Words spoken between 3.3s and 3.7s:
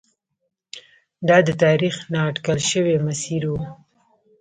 و.